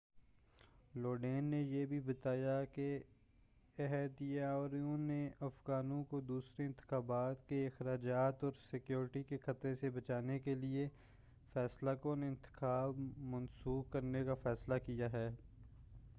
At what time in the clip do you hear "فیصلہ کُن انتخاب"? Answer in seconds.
11.53-12.99